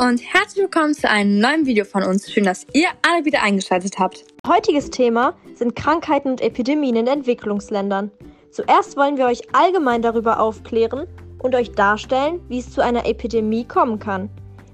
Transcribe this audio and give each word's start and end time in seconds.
und 0.00 0.22
herzlich 0.22 0.62
willkommen 0.62 0.94
zu 0.94 1.10
einem 1.10 1.40
neuen 1.40 1.66
Video 1.66 1.84
von 1.84 2.04
uns. 2.04 2.30
Schön, 2.30 2.44
dass 2.44 2.66
ihr 2.72 2.86
alle 3.02 3.24
wieder 3.24 3.42
eingeschaltet 3.42 3.98
habt. 3.98 4.24
Heutiges 4.46 4.90
Thema 4.90 5.34
sind 5.56 5.74
Krankheiten 5.74 6.30
und 6.30 6.40
Epidemien 6.40 6.94
in 6.94 7.06
Entwicklungsländern. 7.08 8.12
Zuerst 8.52 8.96
wollen 8.96 9.16
wir 9.16 9.26
euch 9.26 9.42
allgemein 9.52 10.00
darüber 10.00 10.38
aufklären 10.38 11.08
und 11.40 11.54
euch 11.56 11.72
darstellen, 11.72 12.40
wie 12.48 12.60
es 12.60 12.70
zu 12.70 12.80
einer 12.80 13.06
Epidemie 13.06 13.64
kommen 13.64 13.98
kann. 13.98 14.30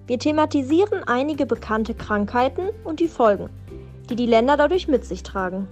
Wir 0.06 0.18
thematisieren 0.18 1.02
einige 1.04 1.46
bekannte 1.46 1.94
Krankheiten 1.94 2.68
und 2.84 3.00
die 3.00 3.08
Folgen, 3.08 3.48
die 4.10 4.16
die 4.16 4.26
Länder 4.26 4.58
dadurch 4.58 4.88
mit 4.88 5.06
sich 5.06 5.22
tragen. 5.22 5.68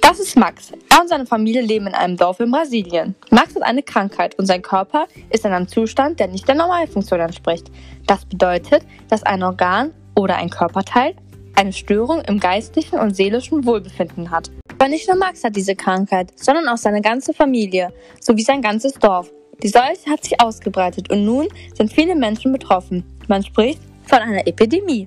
Das 0.00 0.18
ist 0.18 0.36
Max. 0.36 0.72
Er 0.90 1.00
und 1.02 1.08
seine 1.08 1.26
Familie 1.26 1.62
leben 1.62 1.86
in 1.86 1.94
einem 1.94 2.16
Dorf 2.16 2.40
in 2.40 2.50
Brasilien. 2.50 3.14
Max 3.30 3.54
hat 3.54 3.62
eine 3.62 3.82
Krankheit 3.82 4.38
und 4.38 4.46
sein 4.46 4.62
Körper 4.62 5.06
ist 5.30 5.44
in 5.44 5.52
einem 5.52 5.68
Zustand, 5.68 6.18
der 6.18 6.28
nicht 6.28 6.48
der 6.48 6.54
Normalfunktion 6.54 7.20
entspricht. 7.20 7.70
Das 8.06 8.24
bedeutet, 8.24 8.82
dass 9.08 9.22
ein 9.22 9.42
Organ 9.42 9.92
oder 10.16 10.36
ein 10.36 10.50
Körperteil 10.50 11.14
eine 11.54 11.72
Störung 11.72 12.22
im 12.22 12.40
geistlichen 12.40 12.98
und 12.98 13.14
seelischen 13.14 13.64
Wohlbefinden 13.66 14.30
hat. 14.30 14.50
Aber 14.72 14.88
nicht 14.88 15.06
nur 15.06 15.16
Max 15.16 15.44
hat 15.44 15.54
diese 15.54 15.76
Krankheit, 15.76 16.32
sondern 16.36 16.68
auch 16.68 16.78
seine 16.78 17.02
ganze 17.02 17.34
Familie 17.34 17.92
sowie 18.20 18.42
sein 18.42 18.62
ganzes 18.62 18.94
Dorf. 18.94 19.30
Die 19.62 19.68
Seuche 19.68 20.10
hat 20.10 20.24
sich 20.24 20.40
ausgebreitet 20.40 21.10
und 21.10 21.24
nun 21.26 21.48
sind 21.74 21.92
viele 21.92 22.14
Menschen 22.14 22.52
betroffen. 22.52 23.04
Man 23.28 23.44
spricht 23.44 23.80
von 24.06 24.18
einer 24.20 24.46
Epidemie. 24.46 25.06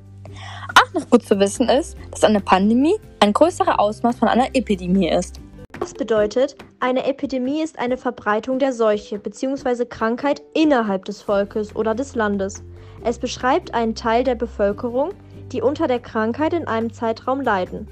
Noch 0.94 1.10
gut 1.10 1.24
zu 1.24 1.40
wissen 1.40 1.70
ist, 1.70 1.98
dass 2.12 2.24
eine 2.24 2.40
Pandemie 2.40 2.96
ein 3.20 3.34
größerer 3.34 3.80
Ausmaß 3.80 4.18
von 4.18 4.28
einer 4.28 4.56
Epidemie 4.56 5.10
ist. 5.10 5.40
Das 5.80 5.94
bedeutet, 5.94 6.56
eine 6.80 7.06
Epidemie 7.06 7.64
ist 7.64 7.80
eine 7.80 7.98
Verbreitung 7.98 8.60
der 8.60 8.74
Seuche 8.74 9.18
bzw. 9.18 9.86
Krankheit 9.86 10.44
innerhalb 10.54 11.06
des 11.06 11.22
Volkes 11.22 11.76
oder 11.76 11.96
des 11.96 12.14
Landes. 12.16 12.64
Es 13.04 13.18
beschreibt 13.18 13.74
einen 13.74 13.96
Teil 13.96 14.24
der 14.24 14.36
Bevölkerung, 14.36 15.10
die 15.52 15.62
unter 15.62 15.88
der 15.88 16.00
Krankheit 16.00 16.54
in 16.54 16.68
einem 16.68 16.94
Zeitraum 16.94 17.42
leiden. 17.42 17.88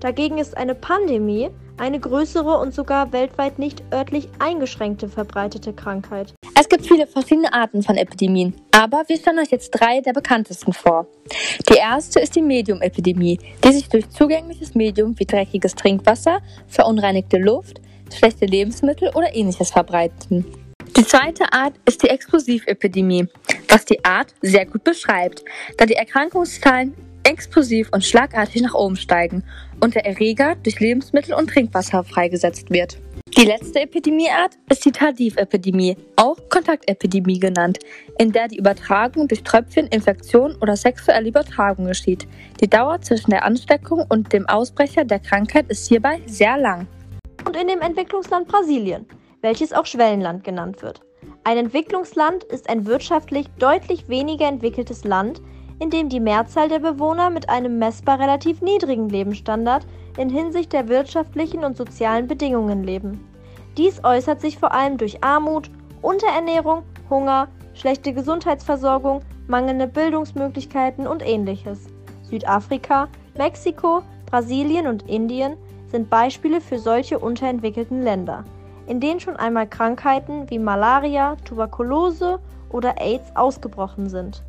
Dagegen 0.00 0.38
ist 0.38 0.56
eine 0.56 0.74
Pandemie 0.74 1.50
eine 1.80 1.98
größere 1.98 2.58
und 2.58 2.74
sogar 2.74 3.12
weltweit 3.12 3.58
nicht 3.58 3.82
örtlich 3.92 4.28
eingeschränkte 4.38 5.08
verbreitete 5.08 5.72
Krankheit. 5.72 6.34
Es 6.54 6.68
gibt 6.68 6.86
viele 6.86 7.06
verschiedene 7.06 7.52
Arten 7.52 7.82
von 7.82 7.96
Epidemien, 7.96 8.54
aber 8.70 9.02
wir 9.08 9.16
stellen 9.16 9.38
euch 9.38 9.50
jetzt 9.50 9.70
drei 9.70 10.00
der 10.00 10.12
bekanntesten 10.12 10.74
vor. 10.74 11.06
Die 11.68 11.78
erste 11.78 12.20
ist 12.20 12.36
die 12.36 12.42
Medium-Epidemie, 12.42 13.40
die 13.64 13.72
sich 13.72 13.88
durch 13.88 14.08
zugängliches 14.10 14.74
Medium 14.74 15.18
wie 15.18 15.24
dreckiges 15.24 15.74
Trinkwasser, 15.74 16.40
verunreinigte 16.68 17.38
Luft, 17.38 17.80
schlechte 18.12 18.44
Lebensmittel 18.44 19.08
oder 19.14 19.34
ähnliches 19.34 19.70
verbreiten. 19.70 20.44
Die 20.96 21.04
zweite 21.04 21.50
Art 21.52 21.74
ist 21.86 22.02
die 22.02 22.08
Explosivepidemie, 22.08 23.26
was 23.68 23.86
die 23.86 24.04
Art 24.04 24.34
sehr 24.42 24.66
gut 24.66 24.84
beschreibt, 24.84 25.42
da 25.78 25.86
die 25.86 25.94
Erkrankungszahlen 25.94 26.94
explosiv 27.30 27.88
und 27.92 28.04
schlagartig 28.04 28.60
nach 28.62 28.74
oben 28.74 28.96
steigen 28.96 29.44
und 29.80 29.94
der 29.94 30.04
Erreger 30.04 30.56
durch 30.56 30.80
Lebensmittel 30.80 31.34
und 31.34 31.48
Trinkwasser 31.48 32.04
freigesetzt 32.04 32.70
wird. 32.70 32.98
Die 33.36 33.44
letzte 33.44 33.80
Epidemieart 33.80 34.58
ist 34.68 34.84
die 34.84 34.90
Tardivepidemie, 34.90 35.96
auch 36.16 36.36
Kontaktepidemie 36.48 37.38
genannt, 37.38 37.78
in 38.18 38.32
der 38.32 38.48
die 38.48 38.58
Übertragung 38.58 39.28
durch 39.28 39.44
Tröpfchen, 39.44 39.86
Infektion 39.86 40.56
oder 40.60 40.76
sexuelle 40.76 41.28
Übertragung 41.28 41.86
geschieht. 41.86 42.26
Die 42.60 42.68
Dauer 42.68 43.00
zwischen 43.00 43.30
der 43.30 43.44
Ansteckung 43.44 44.04
und 44.08 44.32
dem 44.32 44.48
Ausbrecher 44.48 45.04
der 45.04 45.20
Krankheit 45.20 45.66
ist 45.68 45.88
hierbei 45.88 46.20
sehr 46.26 46.58
lang. 46.58 46.88
Und 47.46 47.56
in 47.56 47.68
dem 47.68 47.80
Entwicklungsland 47.80 48.48
Brasilien, 48.48 49.06
welches 49.40 49.72
auch 49.72 49.86
Schwellenland 49.86 50.42
genannt 50.42 50.82
wird. 50.82 51.00
Ein 51.44 51.56
Entwicklungsland 51.56 52.44
ist 52.44 52.68
ein 52.68 52.84
wirtschaftlich 52.84 53.46
deutlich 53.58 54.08
weniger 54.08 54.48
entwickeltes 54.48 55.04
Land, 55.04 55.40
in 55.80 55.90
dem 55.90 56.08
die 56.10 56.20
Mehrzahl 56.20 56.68
der 56.68 56.78
Bewohner 56.78 57.30
mit 57.30 57.48
einem 57.48 57.78
messbar 57.78 58.20
relativ 58.20 58.60
niedrigen 58.60 59.08
Lebensstandard 59.08 59.86
in 60.18 60.28
Hinsicht 60.28 60.72
der 60.72 60.88
wirtschaftlichen 60.88 61.64
und 61.64 61.76
sozialen 61.76 62.28
Bedingungen 62.28 62.84
leben. 62.84 63.26
Dies 63.76 64.04
äußert 64.04 64.42
sich 64.42 64.58
vor 64.58 64.72
allem 64.72 64.98
durch 64.98 65.24
Armut, 65.24 65.70
Unterernährung, 66.02 66.82
Hunger, 67.08 67.48
schlechte 67.72 68.12
Gesundheitsversorgung, 68.12 69.22
mangelnde 69.48 69.86
Bildungsmöglichkeiten 69.86 71.06
und 71.06 71.26
ähnliches. 71.26 71.86
Südafrika, 72.22 73.08
Mexiko, 73.36 74.02
Brasilien 74.26 74.86
und 74.86 75.08
Indien 75.08 75.56
sind 75.86 76.10
Beispiele 76.10 76.60
für 76.60 76.78
solche 76.78 77.18
unterentwickelten 77.18 78.02
Länder, 78.02 78.44
in 78.86 79.00
denen 79.00 79.18
schon 79.18 79.36
einmal 79.36 79.66
Krankheiten 79.66 80.50
wie 80.50 80.58
Malaria, 80.58 81.36
Tuberkulose 81.44 82.38
oder 82.70 83.00
AIDS 83.00 83.34
ausgebrochen 83.34 84.10
sind. 84.10 84.42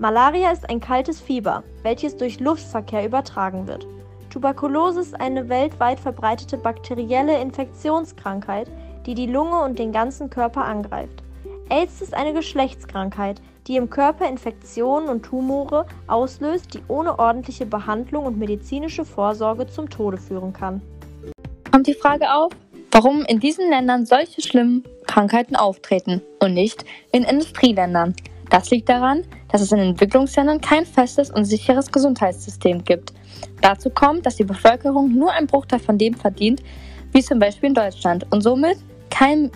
Malaria 0.00 0.50
ist 0.50 0.70
ein 0.70 0.80
kaltes 0.80 1.20
Fieber, 1.20 1.62
welches 1.82 2.16
durch 2.16 2.40
Luftverkehr 2.40 3.04
übertragen 3.04 3.66
wird. 3.66 3.86
Tuberkulose 4.30 5.00
ist 5.00 5.20
eine 5.20 5.50
weltweit 5.50 6.00
verbreitete 6.00 6.56
bakterielle 6.56 7.38
Infektionskrankheit, 7.38 8.70
die 9.04 9.14
die 9.14 9.26
Lunge 9.26 9.60
und 9.60 9.78
den 9.78 9.92
ganzen 9.92 10.30
Körper 10.30 10.64
angreift. 10.64 11.22
AIDS 11.68 12.00
ist 12.00 12.14
eine 12.14 12.32
Geschlechtskrankheit, 12.32 13.42
die 13.66 13.76
im 13.76 13.90
Körper 13.90 14.26
Infektionen 14.26 15.10
und 15.10 15.22
Tumore 15.22 15.84
auslöst, 16.06 16.72
die 16.72 16.82
ohne 16.88 17.18
ordentliche 17.18 17.66
Behandlung 17.66 18.24
und 18.24 18.38
medizinische 18.38 19.04
Vorsorge 19.04 19.66
zum 19.66 19.90
Tode 19.90 20.16
führen 20.16 20.54
kann. 20.54 20.80
Kommt 21.70 21.86
die 21.86 21.92
Frage 21.92 22.32
auf, 22.32 22.52
warum 22.90 23.26
in 23.26 23.38
diesen 23.38 23.68
Ländern 23.68 24.06
solche 24.06 24.40
schlimmen 24.40 24.82
Krankheiten 25.06 25.56
auftreten 25.56 26.22
und 26.38 26.54
nicht 26.54 26.86
in 27.12 27.22
Industrieländern? 27.24 28.14
Das 28.50 28.70
liegt 28.70 28.88
daran, 28.88 29.24
dass 29.50 29.62
es 29.62 29.72
in 29.72 29.78
Entwicklungsländern 29.78 30.60
kein 30.60 30.84
festes 30.84 31.30
und 31.30 31.44
sicheres 31.44 31.90
Gesundheitssystem 31.90 32.84
gibt. 32.84 33.12
Dazu 33.62 33.90
kommt, 33.90 34.26
dass 34.26 34.36
die 34.36 34.44
Bevölkerung 34.44 35.12
nur 35.12 35.32
ein 35.32 35.46
Bruchteil 35.46 35.78
von 35.78 35.96
dem 35.96 36.14
verdient, 36.14 36.62
wie 37.12 37.22
zum 37.22 37.38
Beispiel 37.38 37.68
in 37.68 37.74
Deutschland, 37.74 38.26
und 38.30 38.42
somit 38.42 38.78
kein 39.08 39.50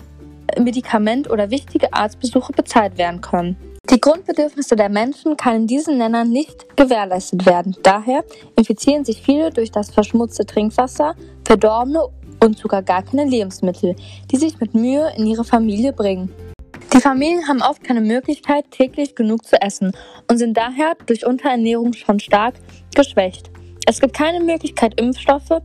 Medikament 0.57 1.29
oder 1.29 1.49
wichtige 1.51 1.93
Arztbesuche 1.93 2.53
bezahlt 2.53 2.97
werden 2.97 3.21
können. 3.21 3.57
Die 3.89 4.01
Grundbedürfnisse 4.01 4.75
der 4.75 4.89
Menschen 4.89 5.37
können 5.37 5.61
in 5.61 5.67
diesen 5.67 5.97
Ländern 5.97 6.29
nicht 6.29 6.75
gewährleistet 6.75 7.45
werden. 7.45 7.75
Daher 7.83 8.23
infizieren 8.55 9.05
sich 9.05 9.21
viele 9.21 9.51
durch 9.51 9.71
das 9.71 9.91
verschmutzte 9.91 10.45
Trinkwasser, 10.45 11.15
verdorbene 11.45 12.01
und 12.43 12.57
sogar 12.57 12.81
gar 12.81 13.03
keine 13.03 13.25
Lebensmittel, 13.25 13.95
die 14.31 14.37
sich 14.37 14.59
mit 14.59 14.73
Mühe 14.73 15.11
in 15.17 15.27
ihre 15.27 15.43
Familie 15.43 15.93
bringen. 15.93 16.31
Familien 17.05 17.47
haben 17.47 17.61
oft 17.61 17.83
keine 17.83 18.01
Möglichkeit, 18.01 18.71
täglich 18.71 19.13
genug 19.13 19.45
zu 19.45 19.61
essen 19.61 19.91
und 20.27 20.39
sind 20.39 20.57
daher 20.57 20.95
durch 21.05 21.23
Unterernährung 21.23 21.93
schon 21.93 22.19
stark 22.19 22.55
geschwächt. 22.95 23.51
Es 23.85 24.01
gibt 24.01 24.15
keine 24.15 24.43
Möglichkeit, 24.43 24.99
Impfstoffe 24.99 25.61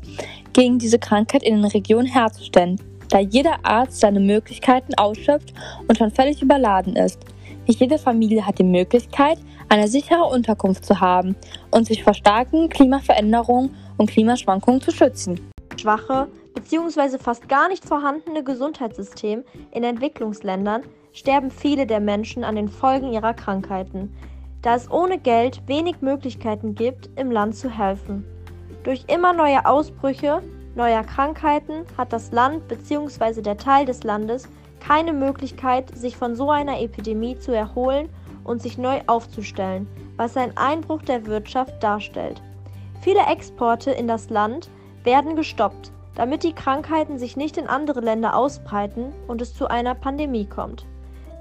gegen 0.53 0.79
diese 0.79 0.99
Krankheit 0.99 1.43
in 1.43 1.55
den 1.55 1.65
Regionen 1.65 2.07
herzustellen, 2.07 2.79
da 3.09 3.21
jeder 3.21 3.65
Arzt 3.65 4.01
seine 4.01 4.21
Möglichkeiten 4.21 4.93
ausschöpft 4.99 5.55
und 5.89 5.97
schon 5.97 6.11
völlig 6.11 6.43
überladen 6.43 6.95
ist. 6.95 7.19
Nicht 7.67 7.81
jede 7.81 7.97
Familie 7.97 8.47
hat 8.47 8.59
die 8.59 8.65
Möglichkeit, 8.65 9.39
eine 9.71 9.89
sichere 9.89 10.25
Unterkunft 10.25 10.85
zu 10.85 11.01
haben 11.01 11.37
und 11.71 11.87
sich 11.87 12.05
vor 12.05 12.13
starken 12.13 12.69
Klimaveränderungen 12.69 13.75
und 13.97 14.11
Klimaschwankungen 14.11 14.83
zu 14.83 14.91
schützen. 14.91 15.41
Schwache 15.81 16.29
bzw. 16.55 17.19
fast 17.19 17.49
gar 17.49 17.69
nicht 17.69 17.85
vorhandene 17.85 18.45
Gesundheitssystem 18.45 19.45
in 19.71 19.85
Entwicklungsländern 19.85 20.83
sterben 21.13 21.51
viele 21.51 21.87
der 21.87 22.01
Menschen 22.01 22.45
an 22.45 22.57
den 22.57 22.69
Folgen 22.69 23.13
ihrer 23.13 23.35
Krankheiten, 23.35 24.15
da 24.63 24.75
es 24.75 24.91
ohne 24.91 25.19
Geld 25.19 25.63
wenig 25.67 26.01
Möglichkeiten 26.01 26.75
gibt, 26.75 27.11
im 27.17 27.31
Land 27.31 27.57
zu 27.57 27.71
helfen. 27.71 28.25
Durch 28.85 29.05
immer 29.09 29.33
neue 29.33 29.67
Ausbrüche 29.67 30.43
neuer 30.75 31.03
Krankheiten 31.03 31.85
hat 31.99 32.13
das 32.13 32.33
Land 32.33 32.69
bzw. 32.69 33.43
der 33.43 33.57
Teil 33.57 33.87
des 33.87 34.05
Landes 34.05 34.49
keine 34.81 35.13
Möglichkeit, 35.13 35.97
sich 35.97 36.17
von 36.17 36.35
so 36.35 36.51
einer 36.51 36.81
Epidemie 36.81 37.39
zu 37.39 37.53
erholen 37.53 38.09
und 38.45 38.63
sich 38.63 38.79
neu 38.79 39.01
aufzustellen, 39.07 39.87
was 40.17 40.37
einen 40.37 40.57
Einbruch 40.57 41.03
der 41.03 41.27
Wirtschaft 41.27 41.83
darstellt. 41.83 42.43
Viele 43.03 43.21
Exporte 43.27 43.91
in 43.91 44.09
das 44.09 44.31
Land 44.31 44.71
werden 45.05 45.37
gestoppt, 45.37 45.93
damit 46.15 46.43
die 46.43 46.53
Krankheiten 46.53 47.19
sich 47.19 47.37
nicht 47.37 47.57
in 47.57 47.67
andere 47.67 48.01
Länder 48.01 48.37
ausbreiten 48.37 49.13
und 49.29 49.41
es 49.41 49.55
zu 49.55 49.69
einer 49.69 49.95
Pandemie 49.95 50.47
kommt. 50.47 50.87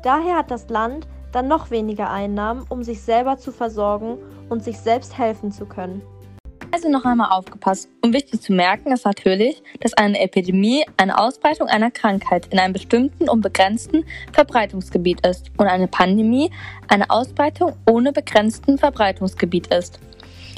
Daher 0.03 0.37
hat 0.37 0.51
das 0.51 0.69
Land 0.69 1.07
dann 1.31 1.47
noch 1.47 1.71
weniger 1.71 2.09
Einnahmen, 2.09 2.65
um 2.69 2.83
sich 2.83 3.01
selber 3.01 3.37
zu 3.37 3.51
versorgen 3.51 4.17
und 4.49 4.63
sich 4.63 4.79
selbst 4.79 5.17
helfen 5.17 5.51
zu 5.51 5.65
können. 5.65 6.01
Also 6.71 6.87
noch 6.87 7.03
einmal 7.03 7.31
aufgepasst. 7.31 7.89
Um 8.03 8.13
wichtig 8.13 8.41
zu 8.41 8.53
merken 8.53 8.91
ist 8.91 9.03
natürlich, 9.03 9.63
dass 9.79 9.93
eine 9.93 10.19
Epidemie 10.19 10.85
eine 10.97 11.17
Ausbreitung 11.17 11.67
einer 11.67 11.89
Krankheit 11.89 12.47
in 12.51 12.59
einem 12.59 12.73
bestimmten 12.73 13.27
und 13.27 13.41
begrenzten 13.41 14.05
Verbreitungsgebiet 14.33 15.25
ist 15.25 15.49
und 15.57 15.67
eine 15.67 15.87
Pandemie 15.87 16.51
eine 16.87 17.09
Ausbreitung 17.09 17.75
ohne 17.89 18.11
begrenzten 18.11 18.77
Verbreitungsgebiet 18.77 19.73
ist. 19.73 19.99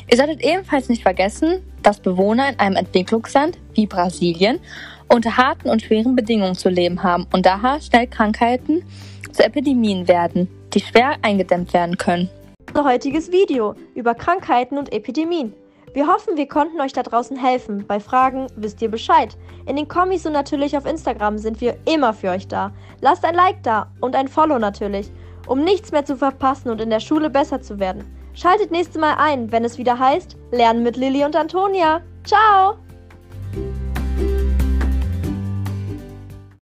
Ihr 0.09 0.17
solltet 0.17 0.41
ebenfalls 0.41 0.89
nicht 0.89 1.03
vergessen, 1.03 1.61
dass 1.83 1.99
Bewohner 1.99 2.49
in 2.49 2.59
einem 2.59 2.75
Entwicklungsland 2.75 3.57
wie 3.73 3.87
Brasilien 3.87 4.59
unter 5.07 5.37
harten 5.37 5.69
und 5.69 5.81
schweren 5.81 6.15
Bedingungen 6.15 6.55
zu 6.55 6.69
leben 6.69 7.03
haben 7.03 7.27
und 7.33 7.45
daher 7.45 7.81
schnell 7.81 8.07
Krankheiten 8.07 8.83
zu 9.31 9.43
Epidemien 9.43 10.07
werden, 10.07 10.47
die 10.73 10.79
schwer 10.79 11.15
eingedämmt 11.21 11.73
werden 11.73 11.97
können. 11.97 12.29
unser 12.69 12.85
heutiges 12.85 13.31
Video 13.31 13.75
über 13.95 14.13
Krankheiten 14.15 14.77
und 14.77 14.93
Epidemien. 14.93 15.53
Wir 15.93 16.07
hoffen, 16.07 16.37
wir 16.37 16.47
konnten 16.47 16.79
euch 16.79 16.93
da 16.93 17.03
draußen 17.03 17.35
helfen. 17.35 17.85
Bei 17.85 17.99
Fragen 17.99 18.47
wisst 18.55 18.81
ihr 18.81 18.89
Bescheid. 18.89 19.35
In 19.65 19.75
den 19.75 19.89
Kommis 19.89 20.25
und 20.25 20.31
natürlich 20.31 20.77
auf 20.77 20.85
Instagram 20.85 21.37
sind 21.37 21.59
wir 21.59 21.75
immer 21.85 22.13
für 22.13 22.29
euch 22.29 22.47
da. 22.47 22.71
Lasst 23.01 23.25
ein 23.25 23.35
Like 23.35 23.61
da 23.63 23.91
und 23.99 24.15
ein 24.15 24.29
Follow 24.29 24.57
natürlich, 24.57 25.11
um 25.47 25.63
nichts 25.63 25.91
mehr 25.91 26.05
zu 26.05 26.15
verpassen 26.15 26.69
und 26.69 26.81
in 26.81 26.89
der 26.89 26.99
Schule 26.99 27.29
besser 27.29 27.61
zu 27.61 27.79
werden. 27.79 28.03
Schaltet 28.33 28.71
nächstes 28.71 28.99
Mal 28.99 29.15
ein, 29.17 29.51
wenn 29.51 29.65
es 29.65 29.77
wieder 29.77 29.99
heißt 29.99 30.37
Lernen 30.51 30.83
mit 30.83 30.97
Lilly 30.97 31.25
und 31.25 31.35
Antonia. 31.35 32.01
Ciao! 32.23 32.77